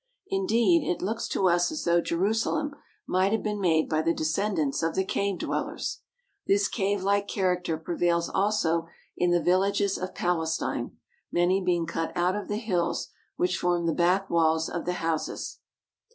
[0.29, 2.73] Indeed, it looks to us as though Jerusalem
[3.05, 5.99] might have been made by the descendants of the cave dwellers.
[6.47, 10.97] This cavelike character prevails also in the vil lages of Palestine,
[11.31, 15.59] many being cut out of the hills, which form the back walls of the houses.